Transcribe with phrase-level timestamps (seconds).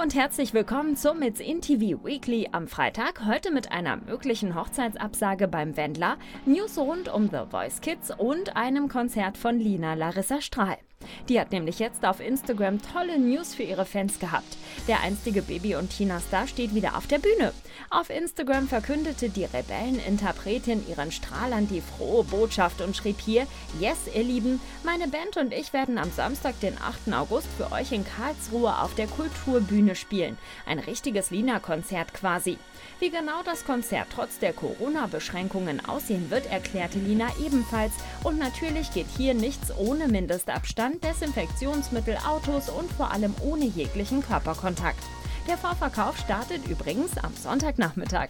[0.00, 3.24] Und herzlich willkommen zum It's in TV Weekly am Freitag.
[3.26, 8.88] Heute mit einer möglichen Hochzeitsabsage beim Wendler, News rund um The Voice Kids und einem
[8.88, 10.78] Konzert von Lina Larissa Strahl.
[11.28, 14.56] Die hat nämlich jetzt auf Instagram tolle News für ihre Fans gehabt.
[14.86, 17.52] Der einstige Baby- und Tina-Star steht wieder auf der Bühne.
[17.90, 23.46] Auf Instagram verkündete die Rebelleninterpretin ihren Strahlern die frohe Botschaft und schrieb hier:
[23.80, 27.12] Yes, ihr Lieben, meine Band und ich werden am Samstag, den 8.
[27.14, 30.38] August, für euch in Karlsruhe auf der Kulturbühne spielen.
[30.66, 32.58] Ein richtiges Lina-Konzert quasi.
[33.00, 37.92] Wie genau das Konzert trotz der Corona-Beschränkungen aussehen wird, erklärte Lina ebenfalls.
[38.24, 45.02] Und natürlich geht hier nichts ohne Mindestabstand, Desinfektionsmittel, Autos und vor allem ohne jeglichen Körperkontakt.
[45.46, 48.28] Der Vorverkauf startet übrigens am Sonntagnachmittag.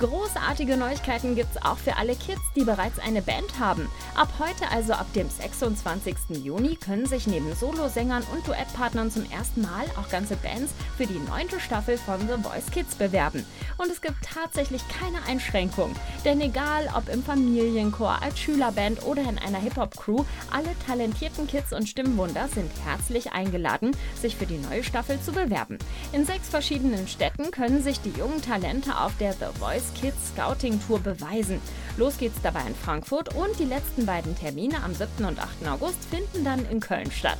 [0.00, 3.86] Großartige Neuigkeiten gibt's auch für alle Kids, die bereits eine Band haben.
[4.14, 6.42] Ab heute, also ab dem 26.
[6.42, 11.18] Juni, können sich neben Solosängern und Duettpartnern zum ersten Mal auch ganze Bands für die
[11.28, 13.44] neunte Staffel von The Voice Kids bewerben.
[13.76, 15.94] Und es gibt tatsächlich keine Einschränkung.
[16.24, 21.86] Denn egal ob im Familienchor, als Schülerband oder in einer Hip-Hop-Crew, alle talentierten Kids und
[21.86, 25.76] Stimmwunder sind herzlich eingeladen, sich für die neue Staffel zu bewerben.
[26.14, 30.80] In sechs verschiedenen Städten können sich die jungen Talente auf der The Voice Kids Scouting
[30.86, 31.60] Tour beweisen.
[31.96, 35.24] Los geht's dabei in Frankfurt und die letzten beiden Termine am 7.
[35.24, 35.68] und 8.
[35.68, 37.38] August finden dann in Köln statt.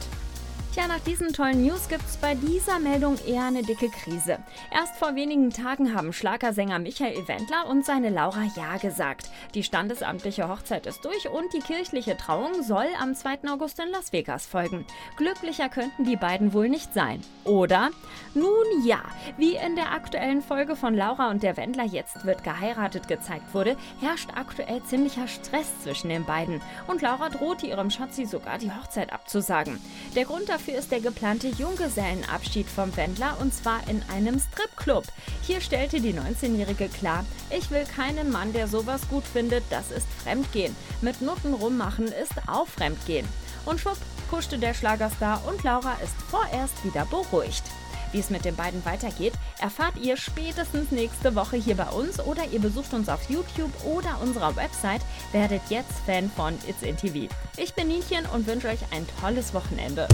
[0.73, 4.39] Tja, nach diesen tollen News gibt es bei dieser Meldung eher eine dicke Krise.
[4.71, 9.31] Erst vor wenigen Tagen haben Schlagersänger Michael Wendler und seine Laura Ja gesagt.
[9.55, 13.49] Die standesamtliche Hochzeit ist durch und die kirchliche Trauung soll am 2.
[13.51, 14.87] August in Las Vegas folgen.
[15.17, 17.21] Glücklicher könnten die beiden wohl nicht sein.
[17.43, 17.91] Oder?
[18.35, 18.53] Nun
[18.85, 19.01] ja,
[19.39, 23.77] wie in der aktuellen Folge von Laura und der Wendler jetzt wird geheiratet gezeigt wurde,
[24.01, 26.61] herrscht aktuell ziemlicher Stress zwischen den beiden.
[26.87, 29.81] Und Laura drohte ihrem Schatzi sogar die Hochzeit abzusagen.
[30.15, 35.05] Der Grund Dafür ist der geplante Junggesellenabschied vom Wendler und zwar in einem Stripclub.
[35.41, 40.07] Hier stellte die 19-Jährige klar, ich will keinen Mann, der sowas gut findet, das ist
[40.23, 40.77] Fremdgehen.
[41.01, 43.27] Mit Nutten rummachen ist auch Fremdgehen.
[43.65, 43.97] Und schwupp,
[44.31, 47.65] kuschte der Schlagerstar und Laura ist vorerst wieder beruhigt.
[48.13, 52.47] Wie es mit den beiden weitergeht, erfahrt ihr spätestens nächste Woche hier bei uns oder
[52.47, 55.03] ihr besucht uns auf YouTube oder unserer Website.
[55.33, 57.33] Werdet jetzt Fan von It's in TV.
[57.57, 60.09] Ich bin Nienchen und wünsche euch ein tolles Wochenende.